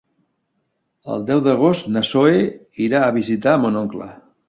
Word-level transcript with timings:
El 1.17 1.27
deu 1.27 1.43
d'agost 1.49 1.91
na 1.99 2.05
Zoè 2.15 2.43
irà 2.89 3.07
a 3.11 3.15
visitar 3.23 3.59
mon 3.67 3.83
oncle. 3.87 4.15